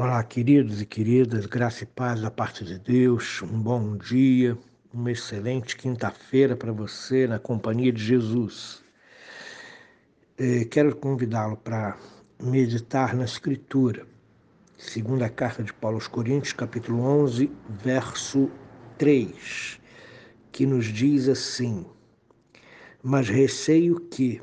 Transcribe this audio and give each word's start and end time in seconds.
Olá, 0.00 0.22
queridos 0.22 0.80
e 0.80 0.86
queridas, 0.86 1.44
graça 1.46 1.82
e 1.82 1.86
paz 1.88 2.20
da 2.20 2.30
parte 2.30 2.64
de 2.64 2.78
Deus, 2.78 3.42
um 3.42 3.60
bom 3.60 3.96
dia, 3.96 4.56
uma 4.94 5.10
excelente 5.10 5.76
quinta-feira 5.76 6.54
para 6.54 6.70
você 6.70 7.26
na 7.26 7.40
companhia 7.40 7.90
de 7.90 8.00
Jesus. 8.00 8.80
Eh, 10.38 10.66
quero 10.66 10.94
convidá-lo 10.94 11.56
para 11.56 11.98
meditar 12.40 13.12
na 13.16 13.24
Escritura, 13.24 14.06
segunda 14.76 15.28
carta 15.28 15.64
de 15.64 15.72
Paulo 15.72 15.96
aos 15.96 16.06
Coríntios, 16.06 16.52
capítulo 16.52 17.00
11, 17.00 17.50
verso 17.68 18.48
3, 18.98 19.80
que 20.52 20.64
nos 20.64 20.86
diz 20.86 21.28
assim: 21.28 21.84
Mas 23.02 23.28
receio 23.28 23.98
que, 23.98 24.40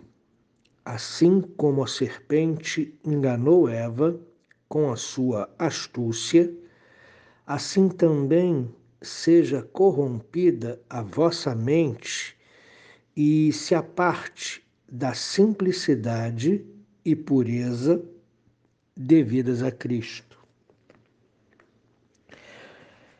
assim 0.83 1.39
como 1.55 1.81
a 1.81 1.87
serpente 1.87 2.93
enganou 3.05 3.69
Eva, 3.69 4.19
com 4.67 4.91
a 4.91 4.95
sua 4.95 5.49
astúcia, 5.57 6.51
assim 7.45 7.89
também 7.89 8.73
seja 9.01 9.61
corrompida 9.61 10.81
a 10.89 11.01
vossa 11.01 11.53
mente 11.53 12.35
e 13.15 13.51
se 13.53 13.75
aparte 13.75 14.65
da 14.91 15.13
simplicidade 15.13 16.65
e 17.03 17.15
pureza 17.15 18.03
devidas 18.95 19.61
a 19.61 19.71
Cristo. 19.71 20.35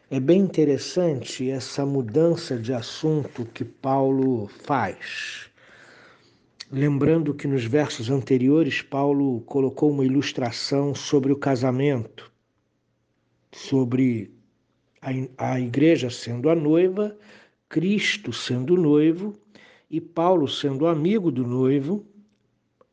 É 0.10 0.20
bem 0.20 0.42
interessante 0.42 1.50
essa 1.50 1.86
mudança 1.86 2.58
de 2.58 2.74
assunto 2.74 3.44
que 3.46 3.66
Paulo 3.66 4.48
faz. 4.48 5.50
Lembrando 6.72 7.32
que 7.32 7.48
nos 7.48 7.64
versos 7.64 8.10
anteriores, 8.10 8.82
Paulo 8.82 9.42
colocou 9.42 9.92
uma 9.92 10.04
ilustração 10.04 10.96
sobre 10.96 11.32
o 11.32 11.38
casamento, 11.38 12.32
sobre 13.52 14.34
a, 15.38 15.60
igreja 15.60 16.10
sendo 16.10 16.50
a 16.50 16.56
noiva, 16.56 17.16
Cristo 17.70 18.34
sendo 18.34 18.74
o 18.74 18.80
noivo 18.80 19.38
e 19.92 20.02
Paulo 20.02 20.48
sendo 20.48 20.88
amigo 20.88 21.30
do 21.30 21.46
noivo, 21.46 22.04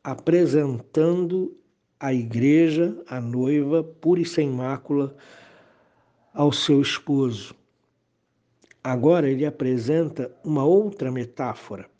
apresentando 0.03 1.57
a 1.99 2.13
igreja, 2.13 2.95
a 3.07 3.19
noiva, 3.19 3.83
pura 3.83 4.21
e 4.21 4.25
sem 4.25 4.51
mácula, 4.51 5.15
ao 6.31 6.51
seu 6.51 6.79
esposo. 6.79 7.55
Agora 8.83 9.27
ele 9.27 9.47
apresenta 9.47 10.31
uma 10.43 10.63
outra 10.63 11.11
metáfora 11.11 11.91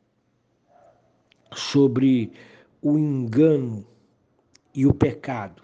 sobre 1.56 2.32
o 2.82 2.98
engano 2.98 3.86
e 4.74 4.86
o 4.86 4.94
pecado. 4.94 5.64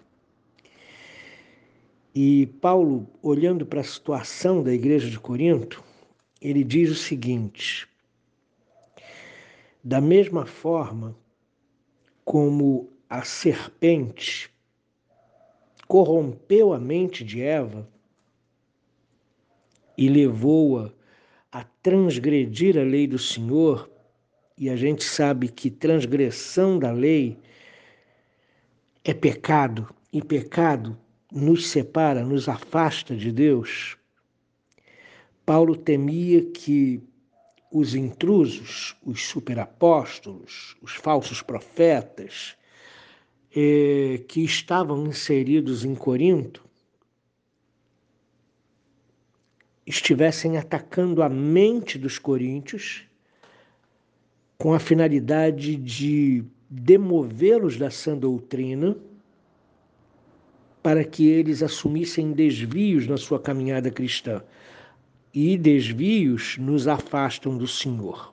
E 2.14 2.46
Paulo, 2.60 3.06
olhando 3.22 3.64
para 3.64 3.80
a 3.80 3.84
situação 3.84 4.62
da 4.62 4.72
igreja 4.72 5.08
de 5.08 5.18
Corinto, 5.18 5.82
ele 6.40 6.64
diz 6.64 6.90
o 6.90 6.94
seguinte: 6.94 7.88
da 9.82 10.00
mesma 10.00 10.44
forma 10.44 11.16
como 12.24 12.90
a 13.08 13.22
serpente 13.22 14.50
corrompeu 15.86 16.72
a 16.72 16.78
mente 16.78 17.24
de 17.24 17.42
Eva 17.42 17.88
e 19.98 20.08
levou-a 20.08 20.92
a 21.50 21.64
transgredir 21.82 22.78
a 22.78 22.82
lei 22.82 23.06
do 23.06 23.18
Senhor 23.18 23.90
e 24.60 24.68
a 24.68 24.76
gente 24.76 25.02
sabe 25.02 25.48
que 25.48 25.70
transgressão 25.70 26.78
da 26.78 26.92
lei 26.92 27.38
é 29.02 29.14
pecado, 29.14 29.88
e 30.12 30.20
pecado 30.20 30.98
nos 31.32 31.68
separa, 31.68 32.22
nos 32.22 32.46
afasta 32.46 33.16
de 33.16 33.32
Deus. 33.32 33.96
Paulo 35.46 35.74
temia 35.74 36.44
que 36.44 37.02
os 37.72 37.94
intrusos, 37.94 38.94
os 39.02 39.24
superapóstolos, 39.26 40.76
os 40.82 40.92
falsos 40.92 41.40
profetas, 41.40 42.54
eh, 43.56 44.22
que 44.28 44.44
estavam 44.44 45.06
inseridos 45.06 45.86
em 45.86 45.94
Corinto, 45.94 46.62
estivessem 49.86 50.58
atacando 50.58 51.22
a 51.22 51.30
mente 51.30 51.96
dos 51.96 52.18
coríntios 52.18 53.08
com 54.60 54.74
a 54.74 54.78
finalidade 54.78 55.74
de 55.74 56.44
demovê-los 56.68 57.78
da 57.78 57.90
sã 57.90 58.14
doutrina 58.14 58.94
para 60.82 61.02
que 61.02 61.26
eles 61.26 61.62
assumissem 61.62 62.32
desvios 62.32 63.06
na 63.06 63.16
sua 63.16 63.40
caminhada 63.40 63.90
cristã. 63.90 64.42
E 65.32 65.56
desvios 65.56 66.58
nos 66.58 66.86
afastam 66.86 67.56
do 67.56 67.66
Senhor. 67.66 68.32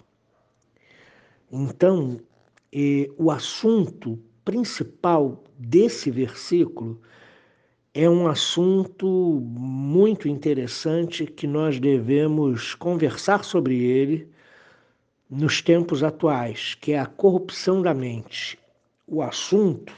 Então, 1.50 2.20
eh, 2.74 3.09
o 3.18 3.32
assunto 3.32 4.20
principal 4.44 5.42
desse 5.58 6.12
versículo 6.12 7.00
é 7.94 8.09
um 8.09 8.28
assunto 8.28 9.08
muito 9.48 10.28
interessante 10.28 11.26
que 11.26 11.48
nós 11.48 11.80
devemos 11.80 12.76
conversar 12.76 13.46
sobre 13.46 13.82
ele 13.82 14.28
nos 15.30 15.62
tempos 15.62 16.04
atuais, 16.04 16.76
que 16.76 16.94
é 16.94 17.00
a 17.00 17.06
corrupção 17.06 17.82
da 17.82 17.94
mente. 17.94 18.58
O 19.06 19.22
assunto 19.22 19.94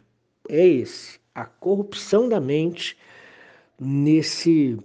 é 0.48 0.66
esse, 0.66 1.20
a 1.34 1.46
corrupção 1.46 2.28
da 2.28 2.40
mente 2.40 2.98
nesse 3.80 4.78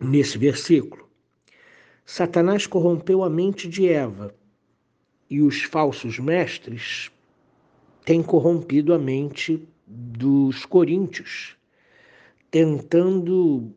nesse 0.00 0.36
versículo. 0.36 1.08
Satanás 2.04 2.66
corrompeu 2.66 3.24
a 3.24 3.30
mente 3.30 3.66
de 3.66 3.88
Eva 3.88 4.34
e 5.28 5.40
os 5.40 5.62
falsos 5.62 6.18
mestres 6.18 7.10
têm 8.04 8.22
corrompido 8.22 8.94
a 8.94 8.98
mente 8.98 9.66
dos 9.86 10.64
coríntios, 10.64 11.56
tentando 12.50 13.74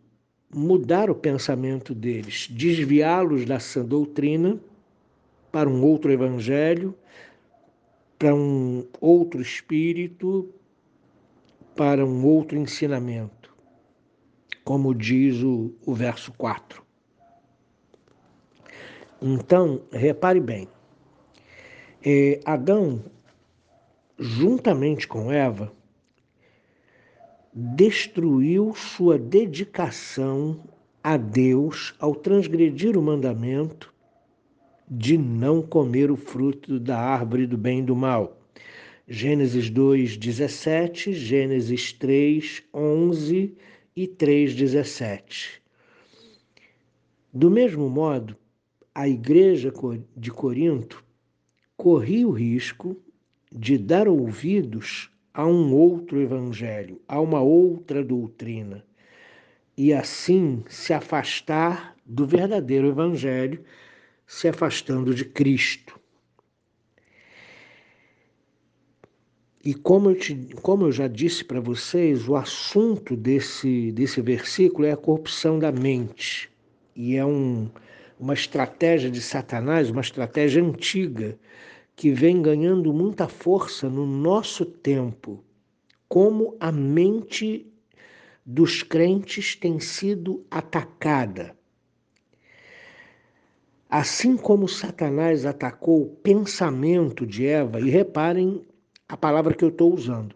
mudar 0.54 1.10
o 1.10 1.16
pensamento 1.16 1.96
deles, 1.96 2.48
desviá-los 2.52 3.46
da 3.46 3.60
sã 3.60 3.84
doutrina 3.84 4.60
para 5.52 5.70
um 5.70 5.84
outro 5.84 6.12
evangelho, 6.12 6.96
para 8.18 8.36
um 8.36 8.86
outro 9.00 9.42
espírito, 9.42 10.54
para 11.76 12.06
um 12.06 12.26
outro 12.26 12.58
ensinamento, 12.58 13.56
como 14.64 14.94
diz 14.94 15.42
o, 15.42 15.74
o 15.86 15.94
verso 15.94 16.32
4. 16.34 16.84
Então, 19.22 19.82
repare 19.92 20.40
bem, 20.40 20.68
é, 22.06 22.40
Adão, 22.46 23.04
juntamente 24.18 25.08
com 25.08 25.32
Eva, 25.32 25.72
destruiu 27.54 28.74
sua 28.76 29.18
dedicação 29.18 30.62
a 31.04 31.18
Deus 31.18 31.96
ao 32.00 32.14
transgredir 32.14 32.98
o 32.98 33.02
mandamento 33.02 33.94
de 34.90 35.18
não 35.18 35.62
comer 35.62 36.10
o 36.10 36.16
fruto 36.16 36.80
da 36.80 36.98
árvore 36.98 37.46
do 37.46 37.58
bem 37.58 37.80
e 37.80 37.84
do 37.84 37.96
mal. 37.96 38.42
Gênesis 39.08 39.70
2, 39.70 40.18
17, 40.18 41.14
Gênesis 41.14 41.94
3, 41.94 42.64
11 42.74 43.56
e 43.96 44.08
3, 44.08 44.56
17. 44.56 45.62
Do 47.32 47.52
mesmo 47.52 47.88
modo, 47.90 48.36
a 48.94 49.08
igreja 49.08 49.72
de 50.18 50.32
Corinto 50.32 51.04
corria 51.78 52.28
o 52.28 52.32
risco 52.32 52.98
de 53.52 53.78
dar 53.78 54.08
ouvidos 54.08 55.12
a 55.34 55.46
um 55.46 55.74
outro 55.74 56.20
evangelho, 56.20 57.00
a 57.08 57.22
uma 57.22 57.40
outra 57.40 58.04
doutrina, 58.04 58.84
e 59.78 59.94
assim 59.94 60.64
se 60.68 60.94
afastar 60.94 61.96
do 62.06 62.26
verdadeiro 62.26 62.88
evangelho 62.88 63.64
se 64.30 64.48
afastando 64.48 65.12
de 65.12 65.26
Cristo. 65.26 66.00
E 69.66 69.74
como 69.74 70.12
eu, 70.12 70.16
te, 70.16 70.36
como 70.62 70.86
eu 70.86 70.92
já 70.92 71.08
disse 71.08 71.44
para 71.44 71.60
vocês, 71.60 72.30
o 72.30 72.36
assunto 72.36 73.16
desse, 73.18 73.92
desse 73.92 74.22
versículo 74.22 74.86
é 74.86 74.92
a 74.92 74.98
corrupção 74.98 75.58
da 75.58 75.72
mente. 75.72 76.48
E 76.96 77.16
é 77.16 77.26
um, 77.26 77.72
uma 78.20 78.36
estratégia 78.36 79.10
de 79.10 79.20
Satanás, 79.20 79.90
uma 79.90 80.02
estratégia 80.02 80.64
antiga, 80.64 81.36
que 81.96 82.12
vem 82.12 82.40
ganhando 82.40 82.94
muita 82.94 83.28
força 83.28 83.90
no 83.90 84.06
nosso 84.06 84.64
tempo. 84.64 85.44
Como 86.08 86.56
a 86.60 86.72
mente 86.72 87.66
dos 88.46 88.84
crentes 88.84 89.56
tem 89.56 89.80
sido 89.80 90.46
atacada. 90.52 91.59
Assim 93.92 94.38
como 94.38 94.68
Satanás 94.68 95.48
atacou 95.48 96.04
o 96.04 96.10
pensamento 96.10 97.26
de 97.26 97.48
Eva, 97.48 97.80
e 97.80 97.90
reparem 97.90 98.62
a 99.08 99.18
palavra 99.18 99.56
que 99.56 99.64
eu 99.64 99.70
estou 99.70 99.92
usando. 99.92 100.36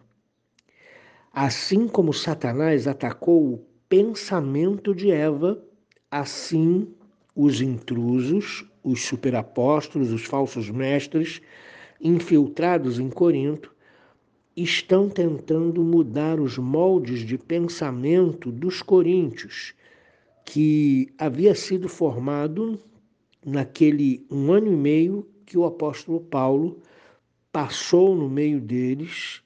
Assim 1.32 1.86
como 1.86 2.12
Satanás 2.12 2.88
atacou 2.88 3.54
o 3.54 3.64
pensamento 3.88 4.92
de 4.92 5.12
Eva, 5.12 5.62
assim 6.10 6.92
os 7.32 7.60
intrusos, 7.60 8.64
os 8.82 9.04
superapóstolos, 9.04 10.10
os 10.10 10.24
falsos 10.24 10.68
mestres, 10.68 11.40
infiltrados 12.00 12.98
em 12.98 13.08
Corinto, 13.08 13.72
estão 14.56 15.08
tentando 15.08 15.84
mudar 15.84 16.40
os 16.40 16.58
moldes 16.58 17.20
de 17.20 17.38
pensamento 17.38 18.50
dos 18.50 18.82
coríntios, 18.82 19.74
que 20.44 21.14
havia 21.16 21.54
sido 21.54 21.88
formado 21.88 22.80
naquele 23.44 24.26
um 24.30 24.52
ano 24.52 24.72
e 24.72 24.76
meio 24.76 25.28
que 25.44 25.58
o 25.58 25.64
apóstolo 25.64 26.20
Paulo 26.20 26.80
passou 27.52 28.16
no 28.16 28.28
meio 28.28 28.60
deles, 28.60 29.42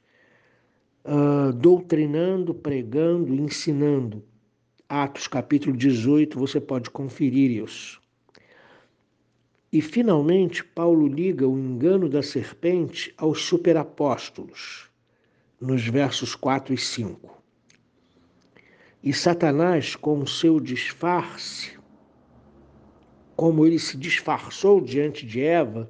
uh, 1.05 1.53
doutrinando, 1.53 2.55
pregando, 2.55 3.35
ensinando. 3.35 4.25
Atos 4.89 5.29
capítulo 5.29 5.77
18, 5.77 6.39
você 6.39 6.61
pode 6.61 6.89
conferir 6.91 7.63
isso. 7.63 8.01
E 9.71 9.83
finalmente, 9.83 10.65
Paulo 10.65 11.07
liga 11.07 11.47
o 11.47 11.59
engano 11.59 12.09
da 12.09 12.23
serpente 12.23 13.13
aos 13.19 13.43
superapóstolos, 13.43 14.89
nos 15.61 15.87
versos 15.87 16.35
4 16.35 16.73
e 16.73 16.79
5. 16.79 17.37
E 19.03 19.13
Satanás, 19.13 19.95
com 19.95 20.21
o 20.21 20.27
seu 20.27 20.59
disfarce, 20.59 21.78
como 23.39 23.65
ele 23.65 23.79
se 23.79 23.97
disfarçou 23.97 24.81
diante 24.81 25.25
de 25.25 25.41
Eva, 25.41 25.89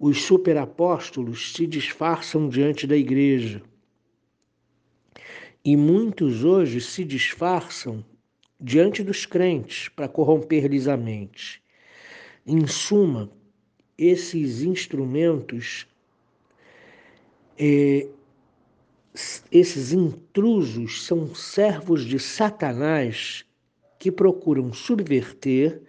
os 0.00 0.22
superapóstolos 0.22 1.52
se 1.52 1.66
disfarçam 1.66 2.48
diante 2.48 2.86
da 2.86 2.96
igreja. 2.96 3.62
E 5.62 5.76
muitos 5.76 6.42
hoje 6.42 6.80
se 6.80 7.04
disfarçam 7.04 8.02
diante 8.58 9.02
dos 9.02 9.26
crentes 9.26 9.90
para 9.90 10.08
corromper-lhes 10.08 10.88
a 10.88 10.96
mente. 10.96 11.62
Em 12.46 12.66
suma, 12.66 13.30
esses 13.98 14.62
instrumentos, 14.62 15.86
é, 17.58 18.08
esses 19.50 19.92
intrusos 19.92 21.04
são 21.04 21.34
servos 21.34 22.06
de 22.06 22.18
Satanás 22.18 23.44
que 23.98 24.10
procuram 24.10 24.72
subverter 24.72 25.82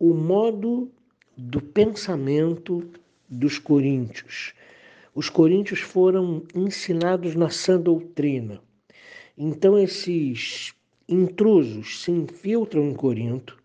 o 0.00 0.14
modo 0.14 0.90
do 1.36 1.60
pensamento 1.60 2.90
dos 3.28 3.58
coríntios. 3.58 4.54
Os 5.14 5.28
coríntios 5.28 5.80
foram 5.80 6.42
ensinados 6.54 7.34
na 7.34 7.50
sã 7.50 7.78
doutrina. 7.78 8.62
Então, 9.36 9.78
esses 9.78 10.74
intrusos 11.06 12.02
se 12.02 12.10
infiltram 12.10 12.88
em 12.88 12.94
Corinto, 12.94 13.58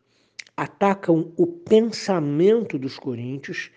atacam 0.58 1.32
o 1.38 1.48
pensamento 1.48 2.78
dos 2.78 3.00
coríntios, 3.00 3.72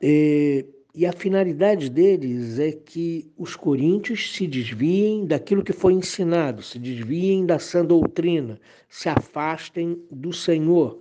eh, 0.00 0.64
e 0.94 1.06
a 1.06 1.12
finalidade 1.12 1.88
deles 1.90 2.58
é 2.58 2.72
que 2.72 3.30
os 3.36 3.54
coríntios 3.54 4.32
se 4.32 4.46
desviem 4.46 5.26
daquilo 5.26 5.62
que 5.62 5.72
foi 5.72 5.92
ensinado, 5.92 6.62
se 6.62 6.78
desviem 6.78 7.44
da 7.44 7.58
sã 7.58 7.84
doutrina, 7.84 8.58
se 8.88 9.08
afastem 9.08 10.02
do 10.10 10.32
Senhor, 10.32 11.00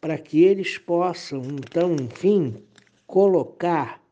para 0.00 0.16
que 0.16 0.42
eles 0.42 0.78
possam, 0.78 1.42
então, 1.42 1.94
enfim, 1.94 2.62
colocar 3.06 4.02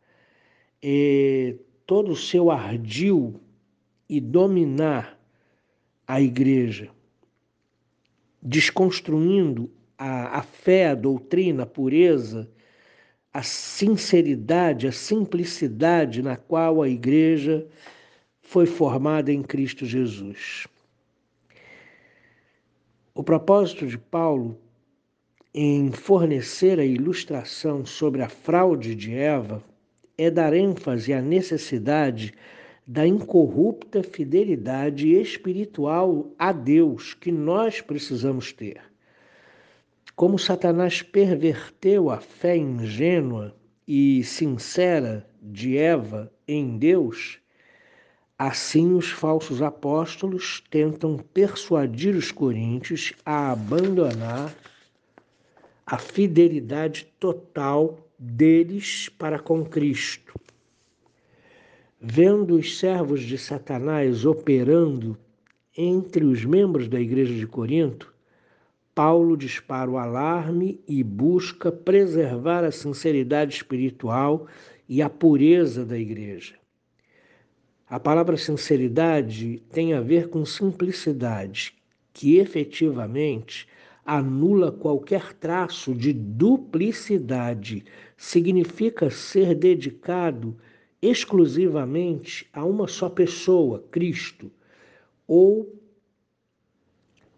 eh, 0.82 1.56
todo 1.86 2.12
o 2.12 2.16
seu 2.16 2.50
ardil 2.50 3.40
e 4.08 4.20
dominar 4.20 5.18
a 6.06 6.20
igreja, 6.20 6.90
desconstruindo 8.42 9.70
a, 9.98 10.38
a 10.38 10.42
fé, 10.42 10.88
a 10.88 10.94
doutrina, 10.94 11.62
a 11.64 11.66
pureza, 11.66 12.48
a 13.32 13.42
sinceridade, 13.42 14.86
a 14.86 14.92
simplicidade 14.92 16.22
na 16.22 16.36
qual 16.36 16.82
a 16.82 16.88
igreja 16.88 17.66
foi 18.40 18.66
formada 18.66 19.32
em 19.32 19.42
Cristo 19.42 19.84
Jesus. 19.84 20.66
O 23.14 23.22
propósito 23.22 23.86
de 23.86 23.98
Paulo 23.98 24.58
em 25.58 25.90
fornecer 25.90 26.78
a 26.78 26.84
ilustração 26.84 27.86
sobre 27.86 28.20
a 28.20 28.28
fraude 28.28 28.94
de 28.94 29.14
Eva 29.14 29.64
é 30.18 30.30
dar 30.30 30.52
ênfase 30.52 31.14
à 31.14 31.22
necessidade 31.22 32.34
da 32.86 33.06
incorrupta 33.06 34.02
fidelidade 34.02 35.10
espiritual 35.14 36.30
a 36.38 36.52
Deus 36.52 37.14
que 37.14 37.32
nós 37.32 37.80
precisamos 37.80 38.52
ter. 38.52 38.82
Como 40.14 40.38
Satanás 40.38 41.00
perverteu 41.00 42.10
a 42.10 42.20
fé 42.20 42.54
ingênua 42.54 43.56
e 43.88 44.22
sincera 44.24 45.26
de 45.40 45.78
Eva 45.78 46.30
em 46.46 46.76
Deus, 46.76 47.38
assim 48.38 48.92
os 48.92 49.10
falsos 49.10 49.62
apóstolos 49.62 50.62
tentam 50.70 51.16
persuadir 51.16 52.14
os 52.14 52.30
coríntios 52.30 53.14
a 53.24 53.52
abandonar 53.52 54.54
a 55.86 55.98
fidelidade 55.98 57.06
total 57.20 57.96
deles 58.18 59.08
para 59.08 59.38
com 59.38 59.64
Cristo. 59.64 60.34
Vendo 62.00 62.56
os 62.56 62.78
servos 62.78 63.22
de 63.22 63.38
Satanás 63.38 64.24
operando 64.24 65.16
entre 65.76 66.24
os 66.24 66.44
membros 66.44 66.88
da 66.88 67.00
igreja 67.00 67.34
de 67.34 67.46
Corinto, 67.46 68.12
Paulo 68.92 69.36
dispara 69.36 69.88
o 69.88 69.96
alarme 69.96 70.80
e 70.88 71.04
busca 71.04 71.70
preservar 71.70 72.64
a 72.64 72.72
sinceridade 72.72 73.54
espiritual 73.54 74.48
e 74.88 75.00
a 75.00 75.08
pureza 75.08 75.84
da 75.84 75.96
igreja. 75.96 76.56
A 77.88 78.00
palavra 78.00 78.36
sinceridade 78.36 79.62
tem 79.70 79.92
a 79.92 80.00
ver 80.00 80.28
com 80.30 80.44
simplicidade, 80.44 81.74
que 82.12 82.38
efetivamente 82.38 83.68
anula 84.06 84.70
qualquer 84.70 85.32
traço 85.34 85.92
de 85.92 86.12
duplicidade, 86.12 87.84
significa 88.16 89.10
ser 89.10 89.54
dedicado 89.54 90.56
exclusivamente 91.02 92.48
a 92.52 92.64
uma 92.64 92.86
só 92.86 93.08
pessoa, 93.08 93.84
Cristo, 93.90 94.50
ou 95.26 95.74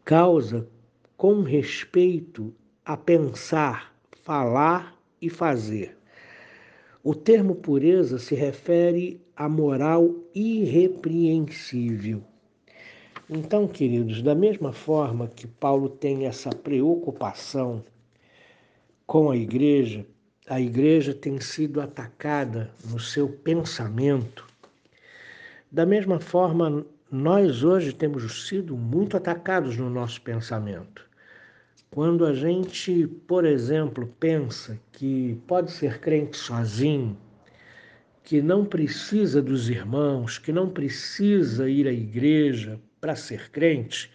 causa 0.04 0.68
com 1.16 1.42
respeito 1.42 2.54
a 2.84 2.96
pensar, 2.96 3.94
falar 4.22 4.94
e 5.20 5.28
fazer. 5.28 5.96
O 7.02 7.14
termo 7.14 7.54
pureza 7.54 8.18
se 8.18 8.34
refere 8.34 9.20
à 9.34 9.48
moral 9.48 10.14
irrepreensível. 10.34 12.22
Então, 13.30 13.68
queridos, 13.68 14.22
da 14.22 14.34
mesma 14.34 14.72
forma 14.72 15.28
que 15.28 15.46
Paulo 15.46 15.90
tem 15.90 16.24
essa 16.24 16.48
preocupação 16.48 17.84
com 19.06 19.30
a 19.30 19.36
igreja, 19.36 20.06
a 20.48 20.58
igreja 20.58 21.12
tem 21.12 21.38
sido 21.38 21.78
atacada 21.78 22.70
no 22.86 22.98
seu 22.98 23.28
pensamento. 23.28 24.46
Da 25.70 25.84
mesma 25.84 26.18
forma, 26.18 26.86
nós 27.10 27.62
hoje 27.62 27.92
temos 27.92 28.48
sido 28.48 28.74
muito 28.74 29.14
atacados 29.14 29.76
no 29.76 29.90
nosso 29.90 30.22
pensamento. 30.22 31.06
Quando 31.90 32.24
a 32.24 32.32
gente, 32.32 33.06
por 33.26 33.44
exemplo, 33.44 34.06
pensa 34.18 34.80
que 34.90 35.38
pode 35.46 35.70
ser 35.70 36.00
crente 36.00 36.38
sozinho, 36.38 37.14
que 38.24 38.40
não 38.40 38.64
precisa 38.64 39.42
dos 39.42 39.68
irmãos, 39.68 40.38
que 40.38 40.50
não 40.50 40.70
precisa 40.70 41.68
ir 41.68 41.86
à 41.86 41.92
igreja 41.92 42.80
para 43.00 43.16
ser 43.16 43.50
crente, 43.50 44.10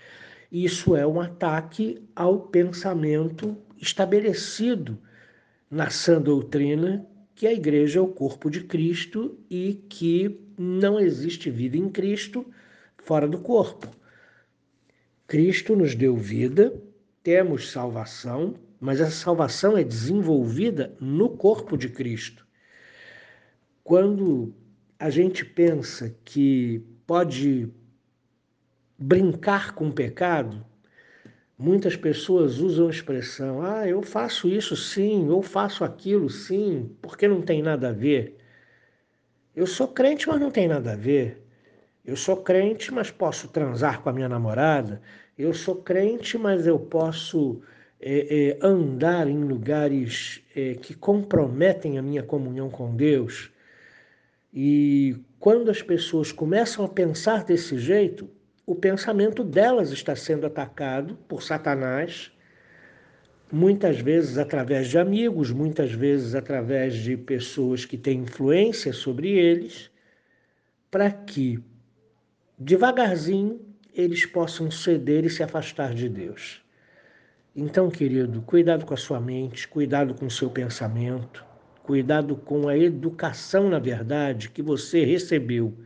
isso 0.52 0.96
é 0.96 1.06
um 1.06 1.20
ataque 1.20 2.02
ao 2.16 2.42
pensamento 2.42 3.58
estabelecido 3.78 5.00
na 5.70 5.90
sã 5.90 6.22
doutrina 6.22 7.08
que 7.36 7.48
a 7.48 7.54
igreja 7.54 8.00
é 8.00 8.02
o 8.02 8.08
corpo 8.08 8.50
de 8.50 8.62
Cristo 8.63 9.40
e 9.50 9.74
que 9.90 10.40
não 10.58 11.00
existe 11.00 11.50
vida 11.50 11.78
em 11.78 11.90
Cristo 11.90 12.46
fora 13.04 13.28
do 13.28 13.40
corpo. 13.40 13.90
Cristo 15.25 15.75
nos 15.75 15.96
deu 15.96 16.16
vida 16.16 16.74
temos 17.24 17.72
salvação, 17.72 18.56
mas 18.80 19.00
essa 19.00 19.12
salvação 19.12 19.78
é 19.78 19.84
desenvolvida 19.84 20.94
no 21.00 21.30
corpo 21.30 21.78
de 21.78 21.88
Cristo. 21.88 22.46
Quando 23.82 24.54
a 25.00 25.10
gente 25.10 25.46
pensa 25.46 26.13
que 26.25 26.84
pode 27.08 27.70
brincar 28.98 29.74
com 29.74 29.88
o 29.88 29.94
pecado, 29.94 30.66
muitas 31.58 31.96
pessoas 31.96 32.60
usam 32.60 32.88
a 32.88 32.92
expressão: 32.92 33.62
ah, 33.62 33.88
eu 33.88 34.02
faço 34.02 34.48
isso 34.48 34.76
sim, 34.76 35.30
ou 35.30 35.42
faço 35.42 35.84
aquilo 35.84 36.30
sim, 36.30 36.96
porque 37.02 37.28
não 37.28 37.42
tem 37.42 37.62
nada 37.62 37.90
a 37.90 37.94
ver. 37.94 38.38
Eu 39.56 39.68
sou 39.68 39.88
crente, 39.88 40.28
mas 40.28 40.40
não 40.40 40.50
tem 40.50 40.68
nada 40.68 40.94
a 40.94 40.96
ver. 40.96 41.44
Eu 42.04 42.16
sou 42.16 42.38
crente, 42.38 42.92
mas 42.94 43.12
posso 43.12 43.48
transar 43.48 44.02
com 44.02 44.10
a 44.10 44.14
minha 44.14 44.28
namorada. 44.28 45.02
Eu 45.38 45.54
sou 45.54 45.76
crente, 45.76 46.38
mas 46.38 46.68
eu 46.68 46.78
posso 46.80 47.62
é, 48.00 48.58
é, 48.60 48.66
andar 48.66 49.28
em 49.28 49.44
lugares 49.44 50.42
é, 50.56 50.74
que 50.74 50.94
comprometem 50.94 51.98
a 51.98 52.02
minha 52.02 52.22
comunhão 52.22 52.70
com 52.70 52.94
Deus. 52.96 53.52
E 54.54 55.16
quando 55.40 55.72
as 55.72 55.82
pessoas 55.82 56.32
começam 56.32 56.84
a 56.84 56.90
pensar 56.90 57.46
desse 57.46 57.78
jeito, 57.78 58.30
o 58.65 58.75
pensamento 58.75 59.43
delas 59.43 59.91
está 59.91 60.15
sendo 60.15 60.48
atacado 60.48 61.17
por 61.27 61.43
Satanás, 61.43 62.32
muitas 63.51 64.00
vezes 64.00 64.38
através 64.38 64.88
de 64.88 64.98
amigos, 64.98 65.51
muitas 65.51 65.91
vezes 65.91 66.34
através 66.34 66.96
de 66.96 67.17
pessoas 67.17 67.86
que 67.86 67.98
têm 67.98 68.22
influência 68.22 68.93
sobre 68.93 69.32
eles, 69.32 69.91
para 70.89 71.12
que 71.12 71.60
devagarzinho 72.58 73.60
eles 73.93 74.25
possam 74.25 74.72
ceder 74.72 75.25
e 75.25 75.29
se 75.29 75.43
afastar 75.43 75.93
de 75.93 76.08
Deus. 76.08 76.63
Então, 77.55 77.89
querido, 77.89 78.41
cuidado 78.41 78.86
com 78.86 78.93
a 78.93 78.98
sua 78.98 79.20
mente, 79.20 79.67
cuidado 79.67 80.15
com 80.15 80.25
o 80.25 80.32
seu 80.32 80.50
pensamento, 80.50 81.46
cuidado 81.84 82.36
com 82.36 82.67
a 82.67 82.77
educação, 82.77 83.70
na 83.70 83.77
verdade, 83.77 84.50
que 84.50 84.62
você 84.62 85.03
recebeu, 85.03 85.77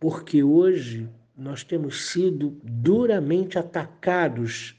porque 0.00 0.42
hoje 0.42 1.08
nós 1.36 1.64
temos 1.64 2.08
sido 2.08 2.60
duramente 2.62 3.58
atacados 3.58 4.78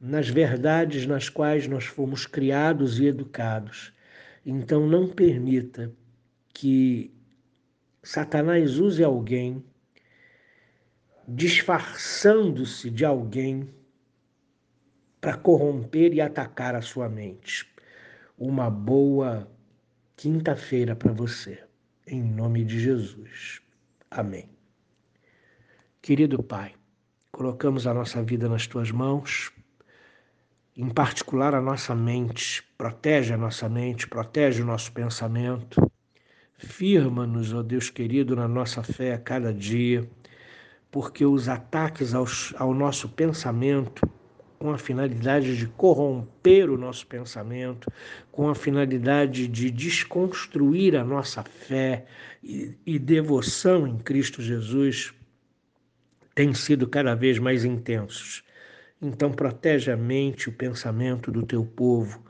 nas 0.00 0.28
verdades 0.28 1.06
nas 1.06 1.28
quais 1.28 1.66
nós 1.66 1.84
fomos 1.84 2.26
criados 2.26 3.00
e 3.00 3.06
educados. 3.06 3.92
Então, 4.44 4.86
não 4.86 5.08
permita 5.08 5.90
que 6.52 7.10
Satanás 8.02 8.78
use 8.78 9.02
alguém 9.02 9.64
disfarçando-se 11.26 12.90
de 12.90 13.04
alguém 13.04 13.74
para 15.20 15.38
corromper 15.38 16.12
e 16.12 16.20
atacar 16.20 16.74
a 16.74 16.82
sua 16.82 17.08
mente. 17.08 17.66
Uma 18.36 18.68
boa 18.68 19.50
quinta-feira 20.16 20.94
para 20.94 21.12
você, 21.12 21.64
em 22.06 22.22
nome 22.22 22.62
de 22.62 22.78
Jesus. 22.78 23.62
Amém. 24.10 24.53
Querido 26.04 26.42
Pai, 26.42 26.74
colocamos 27.32 27.86
a 27.86 27.94
nossa 27.94 28.22
vida 28.22 28.46
nas 28.46 28.66
tuas 28.66 28.90
mãos, 28.90 29.50
em 30.76 30.90
particular 30.90 31.54
a 31.54 31.62
nossa 31.62 31.94
mente. 31.94 32.62
Protege 32.76 33.32
a 33.32 33.38
nossa 33.38 33.70
mente, 33.70 34.06
protege 34.06 34.60
o 34.60 34.66
nosso 34.66 34.92
pensamento. 34.92 35.90
Firma-nos, 36.58 37.54
ó 37.54 37.62
Deus 37.62 37.88
querido, 37.88 38.36
na 38.36 38.46
nossa 38.46 38.82
fé 38.82 39.14
a 39.14 39.18
cada 39.18 39.50
dia 39.50 40.06
porque 40.90 41.24
os 41.24 41.48
ataques 41.48 42.12
aos, 42.12 42.52
ao 42.58 42.74
nosso 42.74 43.08
pensamento, 43.08 44.06
com 44.58 44.72
a 44.72 44.76
finalidade 44.76 45.56
de 45.56 45.68
corromper 45.68 46.68
o 46.68 46.76
nosso 46.76 47.06
pensamento, 47.06 47.90
com 48.30 48.50
a 48.50 48.54
finalidade 48.54 49.48
de 49.48 49.70
desconstruir 49.70 50.96
a 50.96 51.02
nossa 51.02 51.42
fé 51.42 52.04
e, 52.42 52.76
e 52.84 52.98
devoção 52.98 53.86
em 53.86 53.96
Cristo 53.96 54.42
Jesus, 54.42 55.14
têm 56.34 56.52
sido 56.54 56.88
cada 56.88 57.14
vez 57.14 57.38
mais 57.38 57.64
intensos. 57.64 58.42
Então, 59.00 59.30
protege 59.30 59.90
a 59.90 59.96
mente, 59.96 60.48
o 60.48 60.52
pensamento 60.52 61.30
do 61.30 61.44
teu 61.44 61.64
povo, 61.64 62.24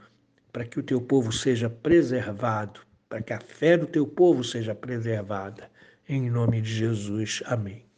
para 0.53 0.65
que 0.65 0.79
o 0.79 0.83
teu 0.83 1.01
povo 1.01 1.33
seja 1.33 1.71
preservado, 1.71 2.81
para 3.09 3.23
que 3.23 3.33
a 3.33 3.41
fé 3.41 3.77
do 3.77 3.87
teu 3.87 4.07
povo 4.07 4.43
seja 4.45 4.75
preservada. 4.75 5.71
Em 6.09 6.31
nome 6.31 6.61
de 6.61 6.75
Jesus. 6.75 7.43
Amém. 7.47 7.94